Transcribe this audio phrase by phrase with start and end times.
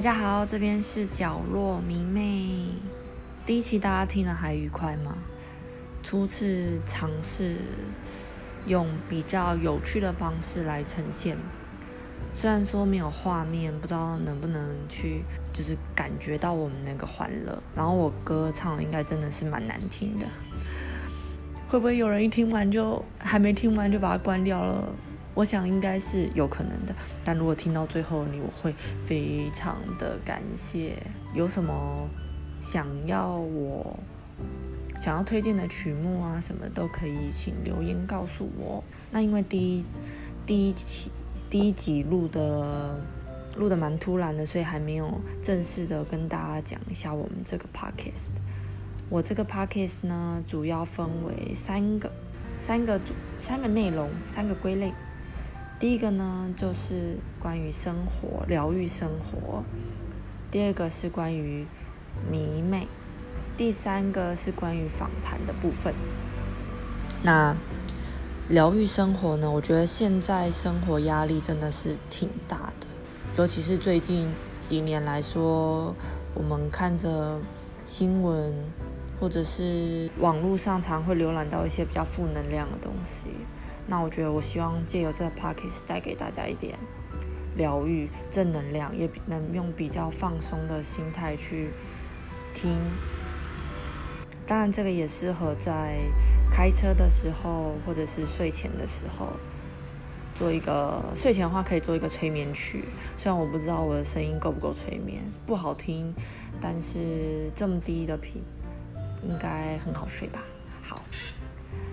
[0.00, 2.70] 大家好，这边是角落迷妹。
[3.44, 5.14] 第一期大家听的还愉快吗？
[6.02, 7.56] 初次尝试
[8.66, 11.36] 用比较有趣的方式来呈现，
[12.32, 15.22] 虽然说没有画面，不知道能不能去
[15.52, 17.62] 就是感觉到我们那个欢乐。
[17.76, 20.24] 然后我歌唱应该真的是蛮难听的，
[21.68, 24.82] 会不会有人一听完就还没听完就把它关掉了？
[25.40, 26.94] 我想应该是有可能的，
[27.24, 28.74] 但如果听到最后你，我会
[29.06, 31.02] 非常的感谢。
[31.32, 32.06] 有什么
[32.60, 33.98] 想要我
[35.00, 38.84] 想要推荐的曲目啊，什么都可以，请留言告诉我。
[39.10, 39.84] 那因为第一
[40.44, 41.10] 第一期
[41.48, 43.00] 第一集录的
[43.56, 45.10] 录的蛮突然的，所以还没有
[45.42, 48.28] 正式的跟大家讲一下我们这个 podcast。
[49.08, 52.12] 我这个 podcast 呢，主要分为三个
[52.58, 54.92] 三个主三个内容，三个归类。
[55.80, 59.64] 第一个呢，就是关于生活、疗愈生活；
[60.50, 61.66] 第二个是关于
[62.30, 62.86] 迷妹；
[63.56, 65.94] 第三个是关于访谈的部分。
[67.22, 67.56] 那
[68.50, 69.50] 疗愈生活呢？
[69.50, 72.86] 我觉得现在生活压力真的是挺大的，
[73.38, 74.28] 尤其是最近
[74.60, 75.96] 几年来说，
[76.34, 77.40] 我们看着
[77.86, 78.52] 新闻
[79.18, 83.28] 或者是网络上常会浏览到一些比较负能量的东西。
[83.90, 86.78] 那我觉得，我希望借由这个 p o c k e 带给大家一点
[87.56, 91.70] 疗愈、正能量，也能用比较放松的心态去
[92.54, 92.78] 听。
[94.46, 95.98] 当然，这个也适合在
[96.52, 99.26] 开车的时候，或者是睡前的时候
[100.36, 102.84] 做一个睡前的话，可以做一个催眠曲。
[103.18, 106.14] 虽然我不知道我的声音够不够催眠，不好听，
[106.60, 108.40] 但是这么低的频
[109.28, 110.40] 应该很好睡吧。
[110.80, 111.02] 好。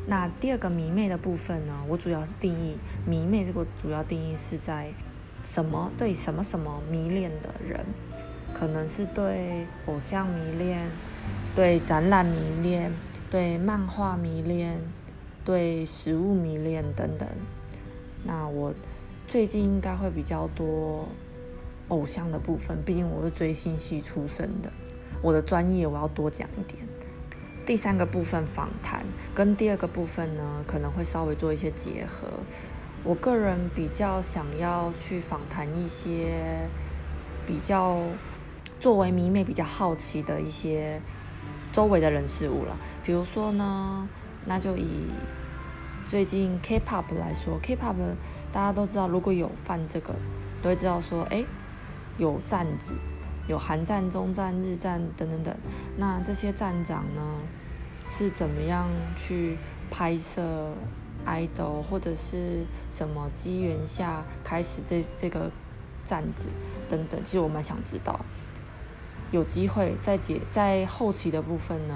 [0.09, 1.83] 那第二个迷妹的部分呢？
[1.89, 4.93] 我主要是定义迷妹这个主要定义是在
[5.43, 7.85] 什么对什么什么迷恋的人，
[8.53, 10.89] 可能是对偶像迷恋，
[11.53, 12.93] 对展览迷恋，
[13.29, 14.79] 对漫画迷恋，
[15.43, 17.27] 对食物迷恋等等。
[18.23, 18.73] 那我
[19.27, 21.05] 最近应该会比较多
[21.89, 24.71] 偶像的部分，毕竟我是追星系出身的，
[25.21, 26.87] 我的专业我要多讲一点。
[27.67, 29.05] 第三个部分访谈
[29.35, 32.25] 跟第二个部分呢，可能会稍微做一些结合。
[33.03, 36.69] 我个人比较想要去访谈一些
[37.45, 37.99] 比较
[38.79, 41.01] 作为迷妹比较好奇的一些
[41.73, 42.77] 周围的人事物了。
[43.03, 44.07] 比如说呢，
[44.45, 44.87] 那就以
[46.07, 47.95] 最近 K-pop 来说，K-pop
[48.53, 50.15] 大家都知道，如果有犯这个，
[50.61, 51.43] 都会知道说，哎，
[52.17, 52.93] 有站子。
[53.49, 55.55] 有韩战、中战、日战等等等，
[55.95, 57.21] 那这些站长呢，
[58.09, 59.57] 是怎么样去
[59.89, 60.73] 拍摄
[61.25, 65.51] idol 或者是什么机缘下开始这这个
[66.05, 66.49] 站子
[66.89, 67.23] 等等？
[67.23, 68.19] 其实我蛮想知道。
[69.31, 71.95] 有机会在解在后期的部分呢，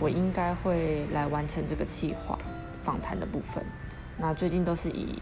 [0.00, 2.38] 我应该会来完成这个计划
[2.82, 3.64] 访谈的部分。
[4.18, 5.20] 那最近都是以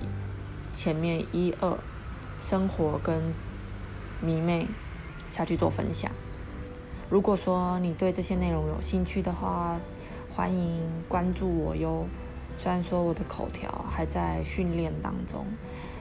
[0.73, 1.79] 前面一二
[2.39, 3.23] 生活跟
[4.21, 4.67] 迷妹。
[5.31, 6.13] 下去做分享。
[7.11, 9.77] 如果说你对这些内容有兴趣的话，
[10.37, 12.05] 欢迎关注我哟。
[12.59, 15.47] 虽然说我的口条还在训练当中，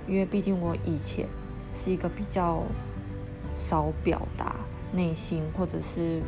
[0.07, 1.27] 因为毕竟我以前
[1.75, 2.63] 是一个比较
[3.55, 4.55] 少表达
[4.91, 6.19] 内心或者是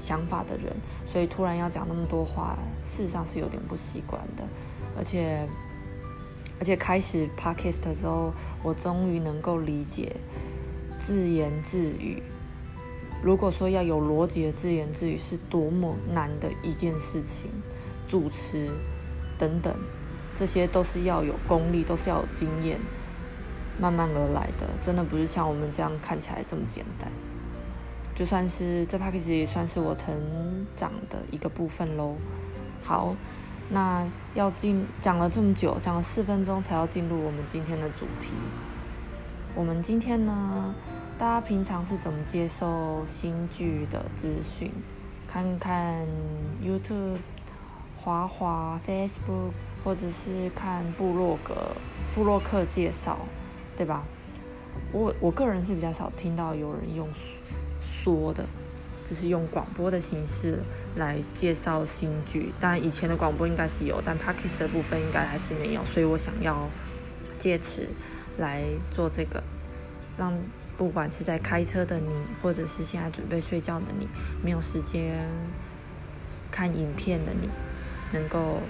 [0.00, 0.74] 想法的人，
[1.06, 4.42] 所以突然要讲那么多话，事实上是有点不习惯的。
[4.96, 5.46] 而且，
[6.58, 8.32] 而且开始 podcast 的时候，
[8.64, 10.16] 我终于能够理解。
[10.98, 12.20] 自言自语，
[13.22, 17.50] 如果说要有逻辑的自言自语，是多么难的一件事情。
[18.06, 18.70] 主持
[19.36, 19.74] 等等，
[20.34, 22.78] 这些都是要有功力，都是要有经验，
[23.78, 27.10] 慢慢而来的，真的不是像我们这样看起来这么简单。
[28.14, 32.14] 就算是这 p a c k a g e 也算是我成长的一个部分喽。
[32.82, 33.14] 好，
[33.68, 38.32] 那要进讲了这么久，讲了四分钟才要进入我们今天的主题。
[39.54, 40.74] 我们今天呢，
[41.18, 44.70] 大家平常是怎么接受新剧的资讯？
[45.26, 46.06] 看看
[46.62, 47.18] YouTube、
[47.96, 49.50] 滑滑 Facebook，
[49.82, 51.72] 或者是看部落格、
[52.14, 53.18] 部落客介绍，
[53.76, 54.04] 对吧？
[54.92, 57.08] 我我个人是比较少听到有人用
[57.82, 58.46] 说的，
[59.04, 60.60] 只是用广播的形式
[60.94, 62.52] 来介绍新剧。
[62.60, 66.68] 但，以前的广播应该是有，但 p a c k e s 的部分应该还是没有，所以我想要
[67.38, 67.88] 借此。
[68.38, 69.42] 来做这个，
[70.16, 70.32] 让
[70.78, 74.06] 不管是在开车的你，或者是现在准备睡觉的你，
[74.42, 75.18] 没有时间
[76.52, 77.48] 看影片的你，
[78.12, 78.60] 能够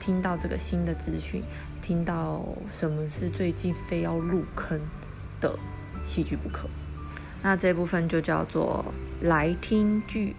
[0.00, 1.40] 听到这个新的资讯，
[1.80, 4.80] 听到什么是最近非要入坑
[5.40, 5.56] 的
[6.02, 6.68] 戏剧不可。
[7.42, 8.84] 那这部分就叫做
[9.22, 10.34] 来听剧。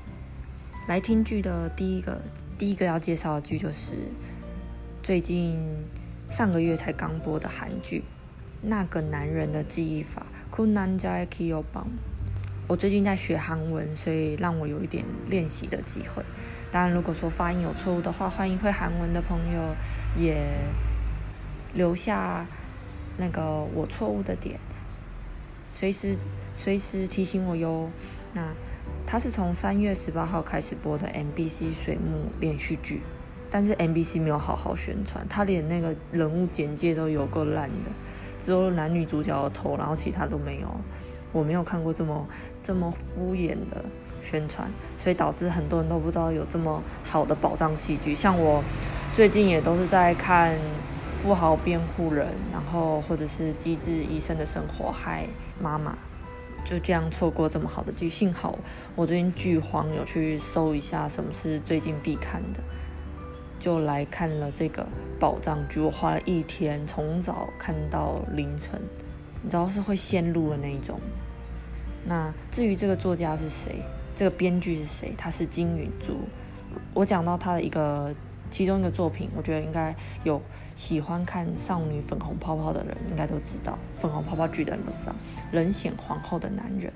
[0.89, 2.21] 来听剧的第一个
[2.57, 3.93] 第一个要介绍的剧就是
[5.03, 5.59] 最近
[6.29, 7.99] 上个月才刚播的韩剧
[8.61, 10.25] 《那个男人的记忆法》。
[12.67, 16.23] 我最近在学韩文，所以让我有一点练习的机会。
[16.71, 19.75] 当然，如果说发音有错误的话，欢迎会韩文的朋友
[20.17, 20.47] 也
[21.75, 22.43] 留下
[23.17, 24.59] 那个我错误的点，
[25.71, 26.15] 随时
[26.55, 27.91] 随时提醒我哟。
[28.33, 28.51] 那
[29.05, 33.03] 它是从三月十八号开始播的 MBC 水木连续剧，
[33.51, 37.91] 但是 MBC 没有好好宣传，它连那个人物简介都有够烂的，
[38.39, 40.67] 只有男女主角的头，然后其他都没有。
[41.33, 42.25] 我没有看过这么
[42.63, 43.83] 这么敷衍的
[44.23, 48.15] 宣传，所以导致很多人都不知道有这么好的宝藏戏剧。
[48.15, 48.63] 像我
[49.13, 50.55] 最近也都是在看
[51.19, 55.27] 《富豪辩护人》，然后或者是《机智医生的生活》，害
[55.61, 55.97] 妈妈
[56.63, 58.07] 就这样错过这么好的剧。
[58.07, 58.57] 幸好
[58.95, 62.59] 我最近剧荒，有去搜一下什么是最近必看的，
[63.59, 64.85] 就来看了这个
[65.19, 65.79] 宝藏剧。
[65.79, 68.81] 我花了一天，从早看到凌晨。
[69.43, 70.99] 你知道是会陷入的那一种。
[72.05, 73.81] 那至于这个作家是谁，
[74.15, 76.17] 这个编剧是谁，他是金允珠。
[76.93, 78.13] 我讲到他的一个
[78.49, 80.41] 其中一个作品，我觉得应该有
[80.75, 85.15] 喜欢看少女粉红泡泡的人应该都知道，粉红泡泡剧的人都知道，
[85.51, 86.91] 人显皇后的男人，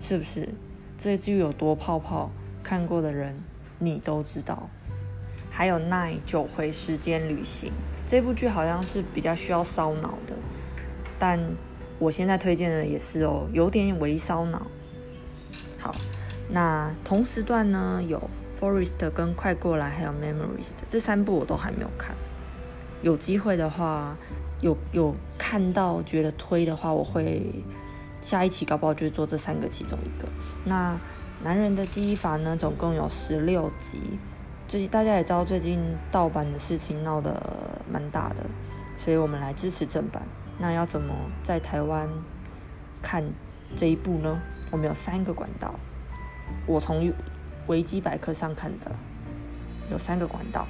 [0.00, 0.48] 是不是？
[0.96, 2.30] 这剧有多泡泡，
[2.62, 3.38] 看过的人
[3.78, 4.68] 你都知道。
[5.58, 7.72] 还有奈九回时间旅行
[8.06, 10.32] 这部剧好像是比较需要烧脑的。
[11.18, 11.36] 但
[11.98, 14.68] 我现在推荐的也是哦，有点微烧脑。
[15.80, 15.92] 好，
[16.48, 18.30] 那同时段呢有
[18.62, 22.14] 《Forest》跟《快过来》还有《Memories》这三部我都还没有看。
[23.02, 24.16] 有机会的话，
[24.60, 27.42] 有有看到觉得推的话，我会
[28.20, 30.28] 下一期搞不好就做这三个其中一个。
[30.64, 30.92] 那
[31.42, 33.98] 《男人的记忆法》呢，总共有十六集。
[34.68, 35.80] 最近大家也知道，最近
[36.12, 38.44] 盗版的事情闹得蛮大的，
[38.98, 40.22] 所以我们来支持正版。
[40.58, 42.06] 那要怎么在台湾
[43.00, 43.24] 看
[43.74, 44.38] 这一部呢？
[44.70, 45.74] 我们有三个管道，
[46.66, 47.10] 我从
[47.66, 48.92] 维基百科上看的，
[49.90, 50.66] 有三个管道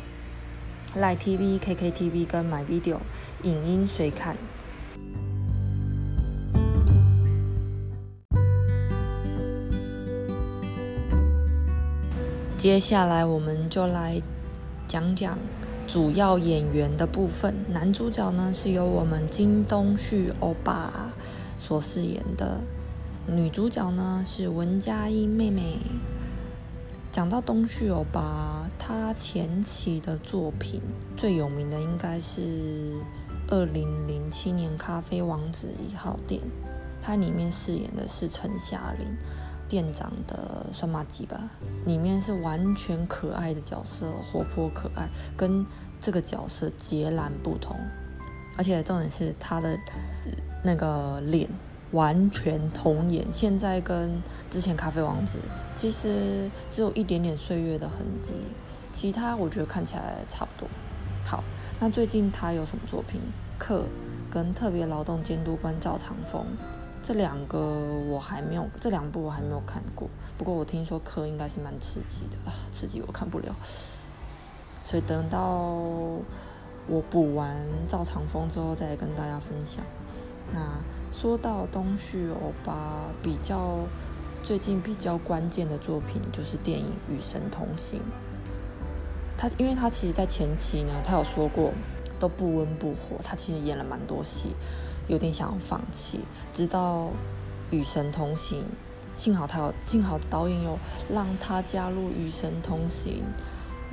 [0.96, 2.98] ：Line TV、KKTV 跟 My Video
[3.42, 4.36] 影音随看。
[12.58, 14.20] 接下来我们就来
[14.88, 15.38] 讲讲。
[15.86, 20.92] 主要演员的部分，男主角呢是由我们金东旭欧巴
[21.58, 22.60] 所饰演的，
[23.28, 25.78] 女主角呢是文佳音妹妹。
[27.12, 30.82] 讲到东旭欧巴，他前期的作品
[31.16, 33.00] 最有名的应该是
[33.46, 36.40] 二零零七年《咖啡王子一号店》，
[37.00, 39.06] 他里面饰演的是陈夏玲。
[39.68, 41.38] 店长的酸麻鸡吧，
[41.84, 45.64] 里面是完全可爱的角色，活泼可爱，跟
[46.00, 47.76] 这个角色截然不同。
[48.56, 49.78] 而且重点是他的
[50.64, 51.48] 那个脸
[51.92, 54.20] 完全童颜，现在跟
[54.50, 55.38] 之前咖啡王子
[55.76, 58.32] 其实只有一点点岁月的痕迹，
[58.92, 60.68] 其他我觉得看起来差不多。
[61.24, 61.44] 好，
[61.78, 63.20] 那最近他有什么作品？
[63.58, 63.84] 课
[64.30, 66.46] 跟特别劳动监督官赵长风。
[67.08, 70.06] 这两个我还没有，这两部我还没有看过。
[70.36, 73.56] 不过我听说科应该是蛮刺激的啊，刺激我看不了。
[74.84, 75.40] 所以等到
[76.86, 77.56] 我补完
[77.88, 79.82] 赵长风之后再跟大家分享。
[80.52, 80.60] 那
[81.10, 83.78] 说到东旭欧巴，比较
[84.44, 88.00] 最近比较关键的作品就是电影《与神同行》。
[89.38, 91.72] 他因为他其实在前期呢，他有说过
[92.20, 94.54] 都不温不火，他其实演了蛮多戏。
[95.08, 96.20] 有点想要放弃，
[96.54, 97.06] 直到
[97.70, 98.60] 《与神同行》，
[99.16, 100.78] 幸好他有，幸好导演有
[101.12, 103.14] 让他加入《与神同行》，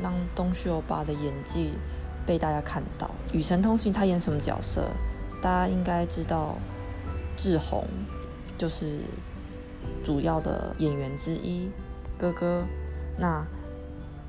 [0.03, 1.71] 让东旭欧巴的演技
[2.25, 3.09] 被大家看到。
[3.33, 4.89] 《与神同行》他演什么角色？
[5.41, 6.55] 大家应该知道，
[7.37, 7.85] 志宏
[8.57, 8.99] 就是
[10.03, 11.69] 主要的演员之一，
[12.17, 12.65] 哥哥。
[13.17, 13.45] 那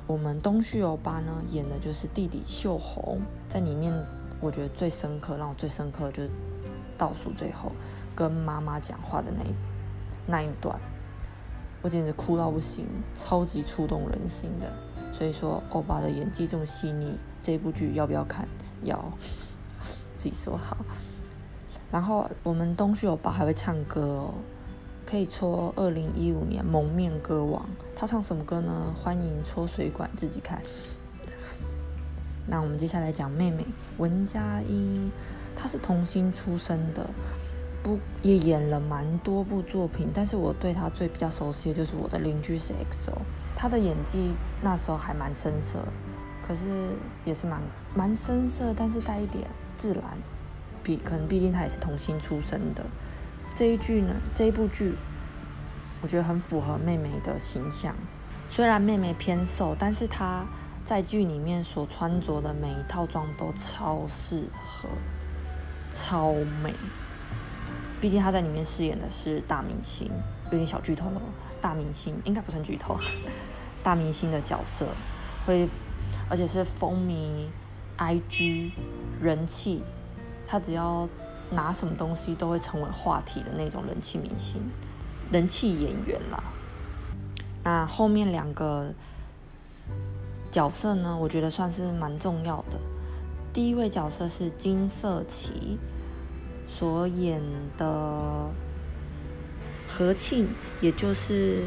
[0.06, 3.92] 我们东旭欧巴呢，演的就是弟弟秀红，在里面
[4.40, 6.30] 我觉得最深刻，让我最深刻就是。
[6.98, 7.72] 倒数最后
[8.14, 9.54] 跟妈妈讲话的那一
[10.26, 10.78] 那一段，
[11.82, 14.70] 我简直哭到不行，超级触动人心的。
[15.12, 18.46] 所以说，欧巴的演技这么细腻，这部剧要不要看？
[18.82, 19.02] 要，
[20.18, 20.76] 自己说好。
[21.90, 24.34] 然后我们东旭欧巴还会唱歌哦，
[25.06, 27.64] 可以戳二零一五年蒙面歌王。
[27.94, 28.92] 他唱什么歌呢？
[28.94, 30.60] 欢迎戳水管自己看。
[32.46, 33.64] 那我们接下来讲妹妹
[33.96, 35.10] 文佳音。
[35.56, 37.08] 他是童星出身的，
[37.82, 43.12] 不也演了蛮多部作品，但是我对他最比较熟悉的就是我的邻居是 XO，
[43.56, 44.32] 他的演技
[44.62, 45.78] 那时候还蛮深色，
[46.46, 46.66] 可是
[47.24, 47.60] 也是蛮
[47.94, 50.02] 蛮深色，但是带一点自然，
[50.82, 52.84] 比可能毕竟他也是童星出身的。
[53.54, 54.94] 这一剧呢，这一部剧，
[56.02, 57.96] 我觉得很符合妹妹的形象。
[58.48, 60.44] 虽然妹妹偏瘦，但是她
[60.84, 64.88] 在剧里面所穿着的每一套装都超适合，
[65.96, 66.72] 超美。
[68.00, 70.08] 毕竟她在里面饰演的是大明星，
[70.44, 71.22] 有点小剧透了。
[71.60, 72.96] 大明星应该不算剧透，
[73.82, 74.86] 大明星的角色
[75.46, 75.66] 会，
[76.28, 77.46] 而且是风靡
[77.96, 78.72] IG
[79.22, 79.82] 人气，
[80.46, 81.08] 他只要。
[81.48, 84.60] 拿什么东西都会成为话题的那种人气明星、
[85.30, 86.42] 人气演员啦。
[87.62, 88.92] 那后面两个
[90.50, 91.16] 角色呢？
[91.16, 92.80] 我觉得算是蛮重要的。
[93.56, 95.78] 第一位角色是金色旗
[96.68, 97.40] 所演
[97.78, 98.50] 的
[99.88, 100.46] 何庆，
[100.82, 101.62] 也就是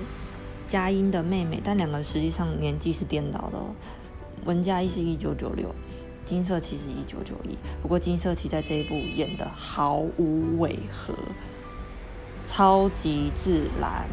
[0.67, 3.59] 佳音的妹妹，但两个实际上年纪是颠倒的。
[4.45, 5.73] 文佳一是一九九六。
[6.27, 11.15] 金色其实一九九一，不过金色旗在这一部演的毫无违和，
[12.45, 14.07] 超级自然。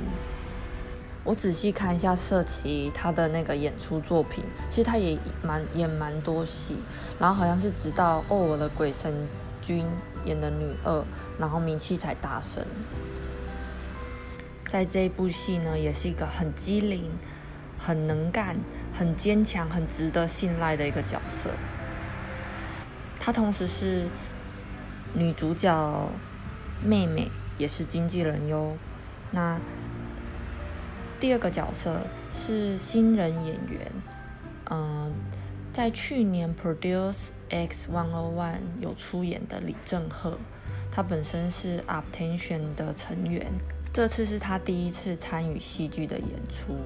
[1.26, 6.76] 我仔细看一下色琪他的那个演出作品，其实他也蛮演蛮多戏，
[7.18, 9.12] 然后好像是直到《哦我的鬼神
[9.60, 9.84] 君》
[10.24, 11.04] 演的女二，
[11.36, 12.64] 然后名气才大升。
[14.68, 17.10] 在这一部戏呢，也是一个很机灵、
[17.76, 18.56] 很能干、
[18.92, 21.50] 很坚强、很值得信赖的一个角色。
[23.18, 24.06] 她同时是
[25.12, 26.08] 女主角
[26.84, 27.28] 妹妹，
[27.58, 28.76] 也是经纪人哟。
[29.32, 29.58] 那
[31.18, 31.98] 第二个角色
[32.30, 33.92] 是新人演员，
[34.70, 35.12] 嗯，
[35.72, 40.38] 在去年 Produce X One O One 有出演的李正赫，
[40.90, 43.46] 他本身是 Uptension 的成员，
[43.92, 46.76] 这次是他第一次参与戏剧的演出。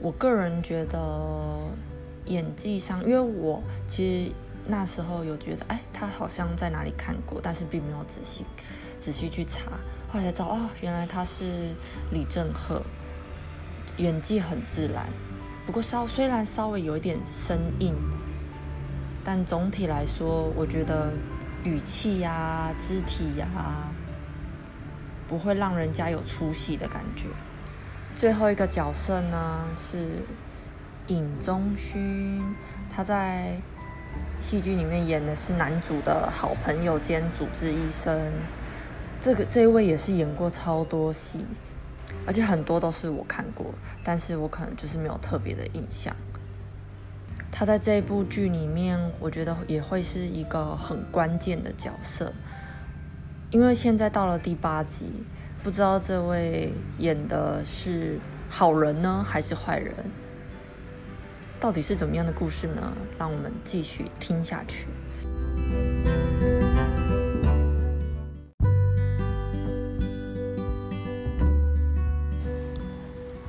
[0.00, 1.58] 我个人觉得
[2.26, 4.32] 演技上，因为我其实。
[4.64, 8.44] 那时候有觉得，哎，他好像在哪里看过，但是并没有仔细
[9.00, 9.72] 仔细去查，
[10.08, 11.74] 后来才知道，哦，原来他是
[12.12, 12.80] 李正赫，
[13.98, 15.06] 演技很自然，
[15.66, 17.94] 不过稍虽然稍微有一点生硬，
[19.24, 21.12] 但总体来说，我觉得
[21.64, 23.46] 语气呀、肢体呀，
[25.28, 27.26] 不会让人家有出戏的感觉。
[28.14, 30.22] 最后一个角色呢是
[31.06, 32.42] 尹中勋，
[32.90, 33.56] 他在。
[34.38, 38.32] 戏剧里面演的是男主的好朋友兼主治医生，
[39.20, 41.46] 这个这一位也是演过超多戏，
[42.26, 43.66] 而且很多都是我看过，
[44.04, 46.14] 但是我可能就是没有特别的印象。
[47.50, 52.32] 他在这部剧里面，我觉得也会是一个很关键的角色，
[53.50, 55.24] 因为现在到了第八集，
[55.62, 59.94] 不知道这位演的是好人呢，还是坏人。
[61.60, 62.92] 到底是怎么样的故事呢？
[63.18, 64.86] 让我们继续听下去。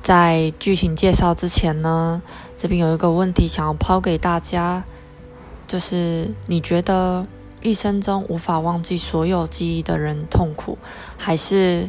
[0.04, 2.20] 在剧情介绍之前呢，
[2.58, 4.84] 这边有一个问题想要抛给大家，
[5.66, 7.26] 就是你觉得
[7.62, 10.76] 一生中无法忘记所有记忆的人痛苦，
[11.16, 11.88] 还是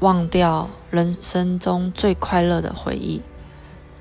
[0.00, 3.22] 忘掉人生中最快乐的回忆？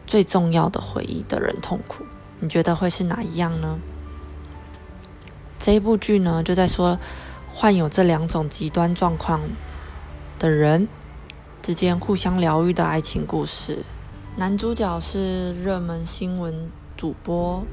[0.07, 2.03] 最重要的回忆的人痛苦，
[2.39, 3.77] 你觉得会是哪一样呢？
[5.59, 6.97] 这一部剧呢，就在说
[7.53, 9.39] 患有这两种极端状况
[10.39, 10.87] 的人
[11.65, 13.83] 之间互相疗愈的爱情故事。
[14.35, 17.63] 男主角是热门新闻主播，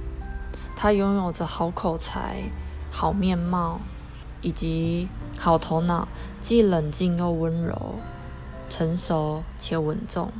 [0.74, 2.42] 他拥有着好口才、
[2.90, 3.78] 好面貌
[4.40, 5.06] 以及
[5.38, 6.08] 好头脑，
[6.40, 7.96] 既冷静又温柔，
[8.70, 10.32] 成熟且稳重。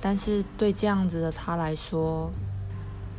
[0.00, 2.32] 但是对这样子的他来说，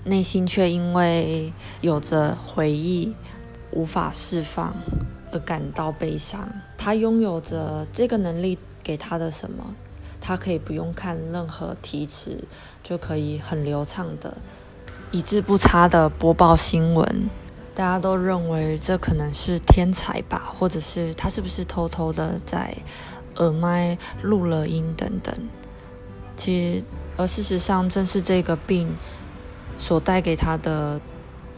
[0.04, 3.16] 内心却因为有着回忆
[3.72, 4.76] 无法释放
[5.32, 6.46] 而感到悲伤。
[6.78, 9.74] 他拥有着这个能力给他的什么？
[10.22, 12.48] 他可以不用看任何题词，
[12.84, 14.38] 就可以很流畅的、
[15.12, 17.30] 一字不差的播报新闻。
[17.74, 22.76] 大家都认为这可能是天才吧，或者是他是不是偷偷的在
[23.38, 25.36] 耳麦录了音等等。
[26.38, 26.84] 其实，
[27.18, 28.96] 而事实上，正是这个病
[29.78, 31.02] 所带给他的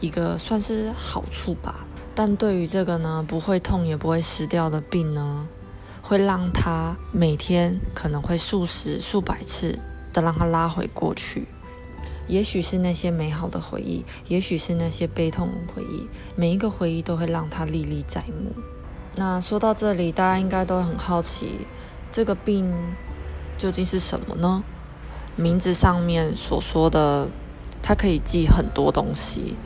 [0.00, 1.86] 一个算是好处吧。
[2.14, 5.46] 但对于这个呢，不会痛也不会死掉的病呢，
[6.08, 9.78] 会让他每天可能会数十、数百次
[10.10, 11.46] 的让他拉回过去。
[12.26, 18.50] 也许是那些美好的回忆，也许是那些悲痛回忆，每一个回忆都会让他历历在目。
[19.16, 21.66] 那说到这里，大家应该都很好奇，
[22.10, 22.72] 这个病
[23.58, 24.64] 究竟是什么呢？
[25.36, 27.28] 名字上面所说的，
[27.82, 29.56] 它可以记很多东西，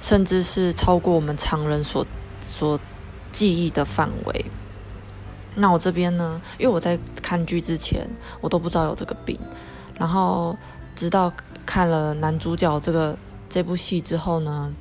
[0.00, 2.06] 甚至是超过我们常人所
[2.40, 2.80] 所
[3.30, 4.46] 记忆的范围。
[5.56, 8.08] 那我这边呢，因为我在看剧之前，
[8.40, 9.36] 我都不知道有这个病，
[9.98, 10.56] 然后
[10.94, 11.32] 直到
[11.64, 14.72] 看了男主角这个这部戏之后呢。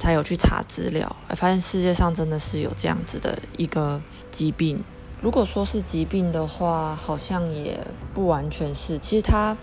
[0.00, 4.80] 才有去查资料，发现世界上真的是有这样子的一个疾病。
[5.20, 8.96] 如果说是疾病的话，好像也不完全是。
[9.00, 9.56] 其实它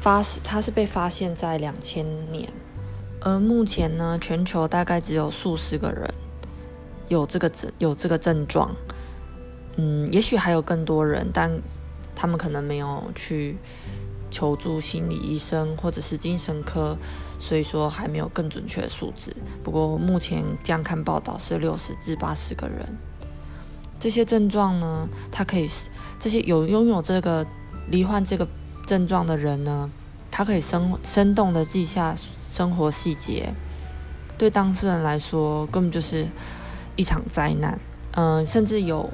[0.00, 2.48] 发它是被发现在两千年，
[3.20, 6.08] 而目前呢，全球大概只有数十个人
[7.08, 8.70] 有这个症有这个症状。
[9.78, 11.50] 嗯，也许还有更多人，但
[12.14, 13.56] 他们可能没有去。
[14.30, 16.94] 求助心理医生或者是精神科，
[17.38, 19.34] 所以说还没有更准确的数字。
[19.64, 22.94] 不过目前这样看报道是六十至八十个人。
[23.98, 25.66] 这些症状呢，他可以
[26.18, 27.46] 这些有拥有这个
[27.90, 28.46] 罹患这个
[28.86, 29.90] 症状的人呢，
[30.30, 33.54] 他可以生生动的记下生活细节，
[34.36, 36.28] 对当事人来说根本就是
[36.96, 37.80] 一场灾难。
[38.12, 39.08] 嗯，甚至有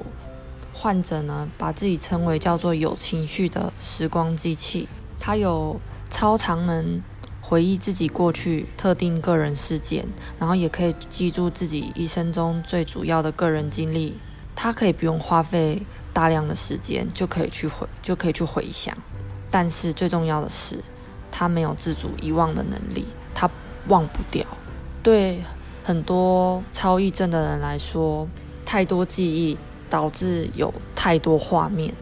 [0.77, 4.89] 患者呢，把自己称为叫做有情绪的时光机器。
[5.17, 5.79] 他有
[6.09, 7.01] 超常能
[7.41, 10.05] 回忆自己过去特定个人事件，
[10.37, 14.17] 然后也可以记住自己一生中最主要的个人经历。
[14.53, 15.81] 他可以不用花费
[16.13, 18.95] 大量的时间就可以去回，就可以去回想。
[19.49, 20.83] 但是最重要的是，
[21.31, 23.49] 他没有自主遗忘的能力，他
[23.87, 24.45] 忘不掉。
[25.01, 25.39] 对
[25.83, 28.27] 很多超忆症的人来说，
[28.65, 29.57] 太多记忆
[29.95, 31.93] 导致有太多画面。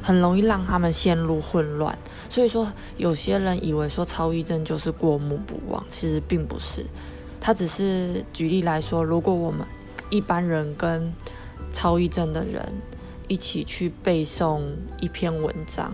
[0.00, 1.98] 很容易让他们陷入混乱，
[2.30, 6.84] 所以说有些人以为说超忆症就是过目不忘，其实并不是。
[7.40, 9.66] 他只是举例来说，如果我们
[10.10, 11.12] 一般人跟
[11.70, 12.74] 超忆症的人
[13.28, 14.60] 一起去背诵
[15.00, 15.92] 一篇文章，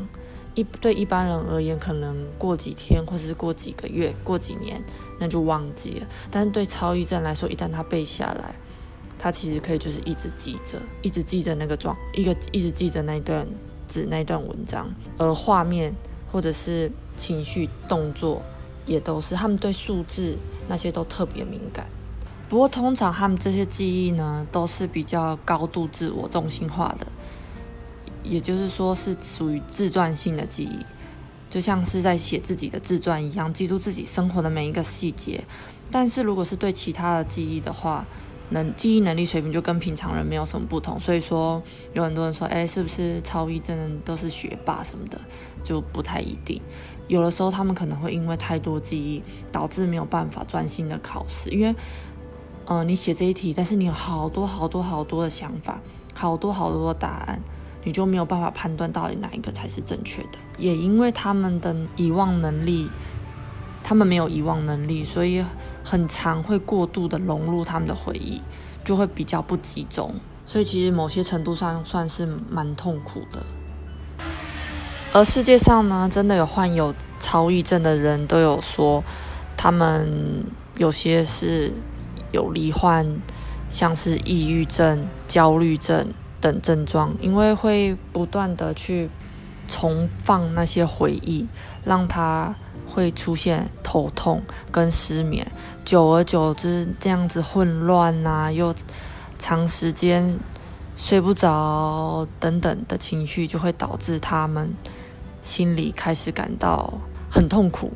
[0.56, 4.82] 一对一般人而言，可能过几天或者是过几个月、过几年，
[5.20, 6.06] 那就忘记了。
[6.32, 8.56] 但是对超忆症来说，一旦他背下来，
[9.20, 13.46] 他其实可以就是一直记着，一直记着那个状，一个一直记着那段。
[13.92, 15.92] 指那段文章，而画面
[16.30, 18.40] 或者是情绪、动作
[18.86, 21.84] 也都是他们对数字那些都特别敏感。
[22.48, 27.06] 不过通常他们这些记忆呢，都是比较高度自我中心化的，
[28.22, 30.86] 也就是说是属于自传性的记忆，
[31.50, 35.42] 就像是在写自己的自传一样，记住自己生活的每一个细节。
[35.90, 38.06] 但是如果是对其他的记忆的话，
[38.50, 45.20] 能记忆能力水平就跟平常人没有什么不同，所以说有很多人说，哎，是不是超一真的都是学霸什么的，
[45.62, 46.60] 就不太一定。
[47.08, 51.74] 有的时候他们可能会因为太多记忆，导致没有办法专心的考试，因为，
[52.66, 55.80] 呃，你写这一题，但是你有好多好多好多的想法，
[56.14, 57.42] 好多好多的答案，
[57.84, 60.38] 你就没有办法判断到底哪一个才是正确的。
[60.58, 62.88] 也因为他们的遗忘能力。
[63.90, 65.44] 他们没有遗忘能力，所以
[65.82, 68.40] 很常会过度的融入他们的回忆，
[68.84, 70.14] 就会比较不集中。
[70.46, 73.42] 所以其实某些程度上算是蛮痛苦的。
[75.12, 79.02] 而世界上呢，真的有患有超忆症的人都有说，
[79.56, 80.44] 他们
[80.76, 81.72] 有些是
[82.30, 83.20] 有罹患
[83.68, 89.10] 像是抑郁症、焦虑症等症状，因为会不断的去
[89.66, 91.48] 重放那些回忆，
[91.82, 92.54] 让他。
[92.90, 95.46] 会出现头痛跟失眠，
[95.84, 98.74] 久而久之，这样子混乱呐，又
[99.38, 100.38] 长时间
[100.96, 104.74] 睡不着等等的情绪，就会导致他们
[105.40, 106.92] 心里开始感到
[107.30, 107.92] 很痛苦。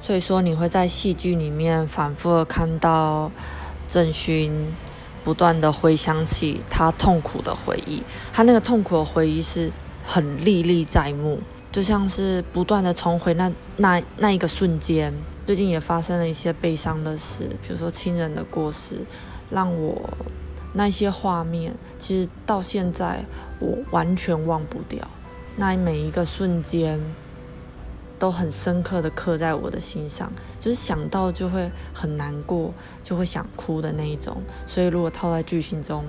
[0.00, 3.30] 所以说，你会在戏剧里面反复的看到
[3.88, 4.52] 郑勋
[5.24, 9.72] 不断的回想起他痛苦的回忆，他那个痛苦的回忆是
[10.04, 11.40] 很历历在目。
[11.74, 15.12] 就像是不断的重回那那那一个瞬间，
[15.44, 19.00] 最近也发生了一些悲伤的事，比如说亲人的过世，
[19.50, 20.08] 让我
[20.72, 23.24] 那些画面，其实到现在
[23.58, 25.04] 我完全忘不掉，
[25.56, 26.96] 那每一个瞬间
[28.20, 34.40] 都很深刻的刻在我的心上，就是想到就会很难过，就会想哭的那一种。
[34.68, 36.04] 所以如果套在剧情中，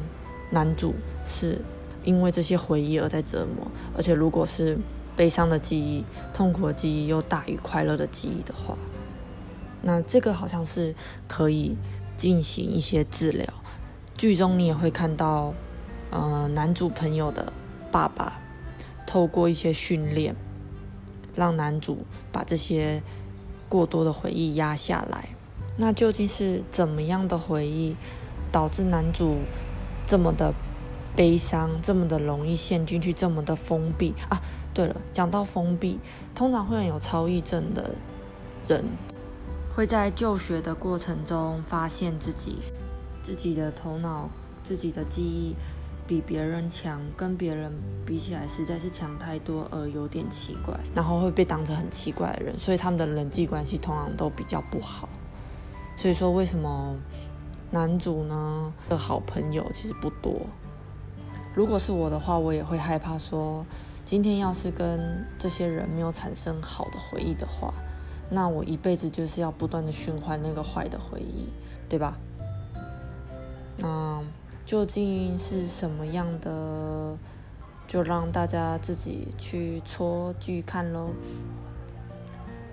[0.51, 0.93] 男主
[1.25, 1.59] 是
[2.03, 3.65] 因为这些回忆而在折磨，
[3.97, 4.77] 而且如果是。
[5.15, 8.77] 悲伤的记忆、痛苦的记忆又大于快乐的记忆的话，
[9.81, 10.93] 那这个好像是
[11.27, 11.77] 可以
[12.17, 13.45] 进行一些治疗。
[14.17, 15.53] 剧中你也会看到，
[16.09, 17.51] 呃，男主朋友的
[17.91, 18.39] 爸爸
[19.05, 20.35] 透过一些训练，
[21.35, 23.01] 让男主把这些
[23.69, 25.29] 过多的回忆压下来。
[25.77, 27.95] 那究竟是怎么样的回忆
[28.51, 29.39] 导致男主
[30.07, 30.53] 这么的
[31.15, 34.41] 悲伤，这么的容易陷进去，这么的封闭啊。
[34.75, 35.97] 对了，讲到封闭，
[36.35, 37.95] 通常会有超忆症的
[38.67, 38.85] 人，
[39.75, 42.57] 会在就学的过程中发现自己
[43.23, 44.29] 自己的头脑、
[44.63, 45.55] 自己的记忆。
[46.07, 47.73] 比别人强，跟别人
[48.05, 55.09] 比起来实在是强太多，而有点奇怪，然后会被当成很奇怪的人，所以他们的人际关系通常都比较不好。
[55.97, 56.95] 所以说，为什么
[57.71, 60.45] 男主呢的好朋友其实不多？
[61.55, 63.65] 如果是我的话，我也会害怕说，
[64.05, 67.73] 今天要是跟这些人没有产生好的回忆的话，
[68.29, 71.49] 那我一辈子就是要不断的循环那个坏的回忆，
[71.89, 72.17] 对吧？
[73.77, 74.23] 那。
[74.65, 77.15] 究竟是什么样的，
[77.87, 81.11] 就让大家自己去戳剧看喽。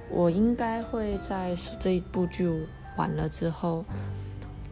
[0.09, 2.67] 我应该会在这一部剧
[2.97, 3.85] 完了之后，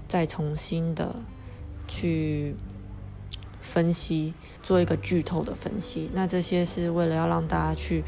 [0.08, 1.14] 再重新的
[1.86, 2.56] 去
[3.60, 6.10] 分析，做一个剧透的分析。
[6.14, 8.02] 那这些是为了要让大家去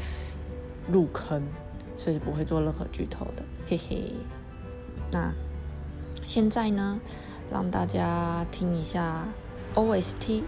[0.91, 1.41] 入坑，
[1.97, 4.13] 所以是不会做任何剧透的，嘿嘿。
[5.11, 5.31] 那
[6.25, 6.99] 现在呢？
[7.51, 9.27] 让大家听一下
[9.75, 10.43] OST。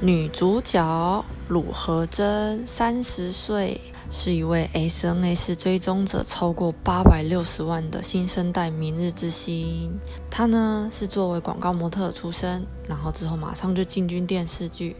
[0.00, 3.80] 女主角鲁和珍，三十岁，
[4.16, 9.92] 是一位 SNS 追踪者超过八百六十万的新生代明日之星。
[10.30, 14.94] 她呢是作为广告模特出身，然后之后马上就进军电视剧。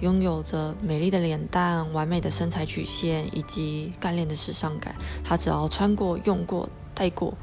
[0.00, 7.34] 拥有着美丽的脸蛋、完美的身材曲线以及干练的时尚感，她只要穿过、用过、戴过，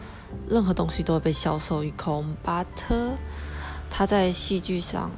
[0.50, 2.36] 任何东西都会被销售一空。
[2.42, 3.12] 巴特，
[3.92, 5.12] 她在戏剧上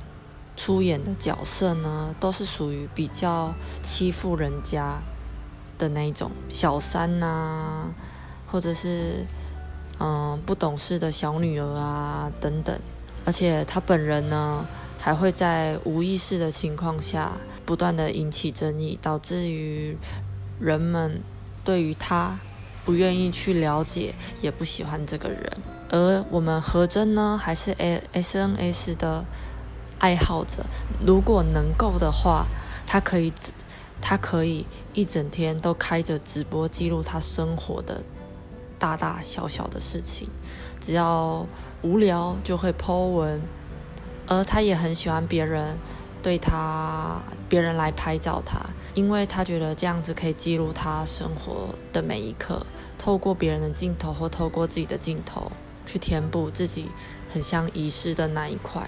[0.58, 5.02] 出演的角色呢，都是属于比较欺负人家
[5.80, 7.88] 的那一种小三呐，
[8.52, 9.26] 或者是
[9.98, 12.80] 嗯不懂事的小女儿啊等等。
[13.26, 14.68] 而且他本人呢。
[15.02, 17.32] 还会在无意识的情况下
[17.66, 19.98] 不断的引起争议，导致于
[20.60, 21.22] 人们
[21.64, 22.38] 对于他
[22.84, 25.58] 不愿意去了解，也不喜欢这个人。
[25.90, 29.24] 而我们何真呢，还是 A S N S 的
[30.00, 30.66] 爱好者。
[31.08, 32.46] 如果能够的话，
[32.86, 33.32] 他可以，
[34.02, 38.04] 他可以一整天都开着直播记录他生活的
[38.78, 40.30] 大大小小的事情，
[40.80, 41.46] 只要
[41.82, 43.42] 无聊就会 Po 文。
[44.28, 45.76] 而他也很喜欢别人
[46.22, 48.60] 对他，别人来拍照他，
[48.94, 52.64] 因为他觉得这样子可以记录他生活的每一刻，
[52.96, 55.52] 透过别人的镜头或透过自己的镜头
[55.84, 56.90] 去填补自己
[57.34, 58.88] 很像遗失的那一块。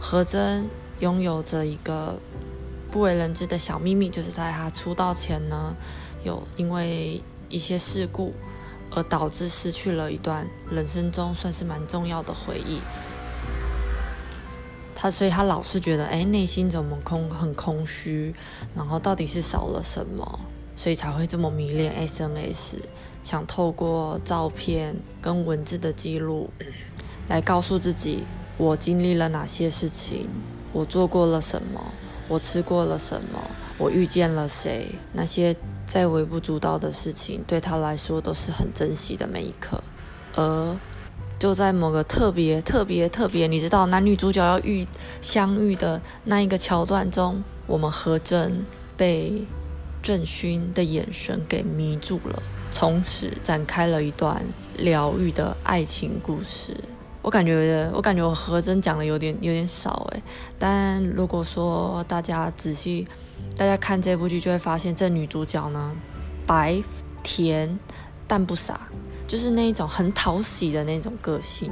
[0.00, 0.66] 何真
[0.98, 2.18] 拥有着一个
[2.90, 5.74] 不为人知的小秘密，就是在他出道前呢，
[6.24, 8.34] 有因为一些事故
[8.90, 12.80] 而导致失去了一段人生中算是蛮重要的回忆。
[14.94, 18.34] 他所以，他老是觉得，哎，内心怎么空，很空虚，
[18.74, 20.40] 然后到底是少了什么，
[20.76, 22.80] 所以才会这么迷恋 SNS，
[23.22, 26.50] 想透过照片跟文字的记录，
[27.28, 28.24] 来告诉自己，
[28.58, 30.28] 我经历了哪些事情，
[30.70, 31.80] 我做过了什么，
[32.30, 33.40] 我吃过了什么，
[33.76, 39.82] 我遇见了谁，那些再微不足道的事情，对他来说都是很珍惜的每一刻，
[40.36, 40.76] 而。
[41.40, 44.86] 就在某个特别特别特别，你知道男女主角要遇
[45.22, 48.62] 相遇的那一个桥段中，我们何真
[48.94, 49.46] 被
[50.02, 54.44] 郑勋的眼神给迷住了，从此展开了一段
[54.76, 56.76] 疗愈的爱情故事。
[57.22, 60.22] 我感觉，我感觉我何真讲的有点有点少诶，
[60.58, 63.06] 但如果说大家仔细，
[63.56, 65.92] 大家看这部剧就会发现，这女主角呢，
[66.46, 66.82] 白
[67.22, 67.78] 甜
[68.26, 68.88] 但不傻。
[69.28, 71.70] 就是那一种很讨喜的那种个性，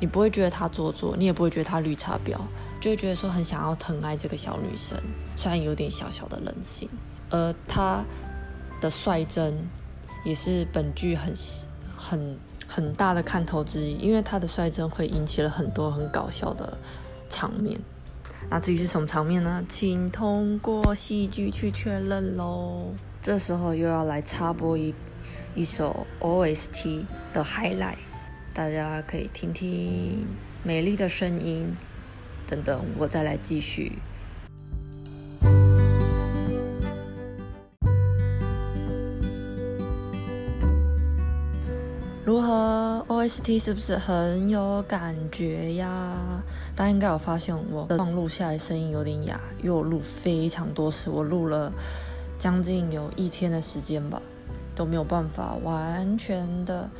[0.00, 2.38] 你不会觉得她做作，你也不会觉得她绿茶婊，
[2.80, 4.96] 就会觉得说很想要疼爱这个小女生，
[5.36, 6.88] 虽然有点小小的任性。
[7.28, 8.02] 而她
[8.80, 9.68] 的率真
[10.24, 11.34] 也是本剧很
[11.94, 16.76] 很很大的看头之一，因为他的率真会引起了很多很搞笑的
[17.30, 17.80] 场面。
[18.48, 19.64] 那至于是什么场面呢？
[19.68, 22.94] 请通过戏剧去确认喽。
[23.20, 24.94] 这时候又要来插播一。
[25.56, 27.96] 一首 OST 的 highlight，
[28.52, 30.26] 大家可以听听
[30.62, 31.74] 美丽的声音，
[32.46, 33.92] 等等，我再来继续。
[42.26, 46.42] 如何 OST 是不是很有感觉呀？
[46.74, 51.72] 大家应该有发现我的放录下来声音有点哑，因为我录非常多次，我录了
[52.36, 54.20] 将近有一天的时间吧。
[54.74, 56.90] 都没有办法完全的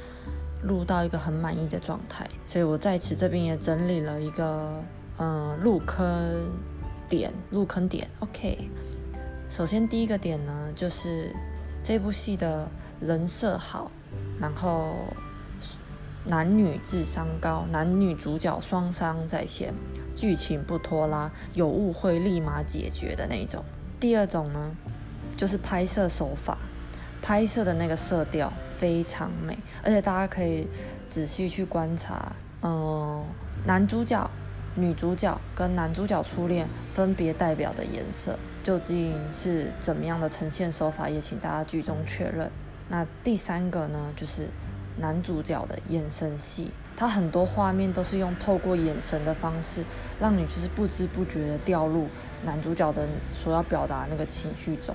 [0.62, 4.83] 录到一个很满意的状态，所以我在此这边也整理了一个
[5.19, 6.09] 嗯入坑
[7.07, 8.09] 点，入坑点。
[8.21, 8.71] OK，
[9.47, 11.35] 首先第一个点呢，就是
[11.83, 12.67] 这部戏的
[12.99, 13.91] 人设好，
[14.40, 14.96] 然后
[16.25, 19.72] 男女智商高，男女主角双商在线，
[20.14, 23.64] 剧情不拖拉，有误会立马解决的那一种。
[23.99, 24.77] 第二种呢，
[25.37, 26.59] 就是拍摄手法，
[27.22, 30.68] 拍摄的那个色调非常美，而且大家可以
[31.09, 33.25] 仔细去观察，嗯，
[33.64, 34.31] 男主角、
[34.75, 42.51] 女主角跟男主角初恋分别代表的颜色究竟是怎么样的呈现手法，也请大家剧中确认。
[42.88, 44.49] 那第三个呢，就是
[44.99, 49.85] 男主角的眼神戏，他很多画面都是用透过眼神的方式，
[50.20, 52.07] 让你就是不知不觉的掉入
[52.44, 54.94] 男主角的所要表达那个情绪中，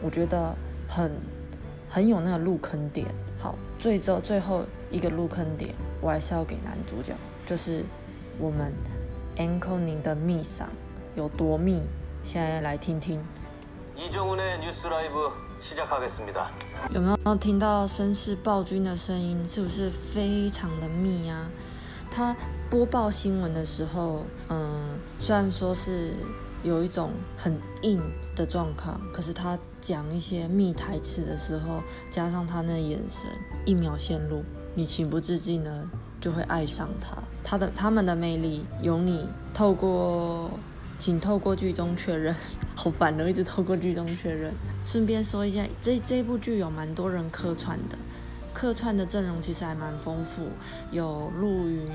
[0.00, 0.54] 我觉得
[0.88, 1.10] 很
[1.88, 3.06] 很有那个入坑点。
[3.38, 7.12] 好，最最最后一个入坑点，我还是要给男主角，
[7.44, 7.84] 就是
[8.38, 8.72] 我们
[9.36, 10.68] Anko 宁的密赏
[11.14, 11.82] 有多密，
[12.22, 13.20] 现在来听听。
[16.92, 19.48] 有没有听到绅士暴君的声音？
[19.48, 21.48] 是不是非常的密啊？
[22.10, 22.36] 他
[22.68, 26.12] 播报新闻的时候，嗯，虽然说是
[26.62, 27.98] 有一种很硬
[28.36, 33.30] 的状况，可是他讲一些密台词的时候，加上他那眼神，
[33.64, 37.16] 一秒陷入，你情不自禁呢，就会爱上他。
[37.42, 40.50] 他的他们的魅力，有你透过。
[40.98, 42.34] 请透过剧中确认。
[42.76, 44.52] 好烦的，一直透过剧中确认。
[44.84, 47.96] 顺便说一下，这这部剧有蛮多人客串的，
[48.52, 50.48] 客串的阵容其实还蛮丰富，
[50.90, 51.88] 有陆云、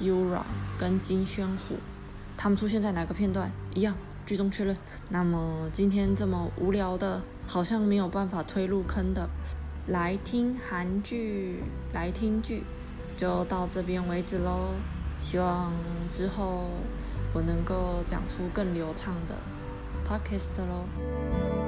[0.00, 0.42] Ura
[0.78, 1.76] 跟金宣虎，
[2.36, 4.76] 他们出现在哪个片段一样，剧中确认。
[5.08, 9.28] 那么今天这么无聊的，好像没有办法推入坑的，
[9.88, 12.62] 来听韩剧，来听剧，
[13.16, 14.70] 就到这边为止喽。
[15.18, 15.72] 希望
[16.10, 16.64] 之后
[17.32, 19.36] 我能够讲出更流畅的。
[20.06, 21.59] Podcast 喽。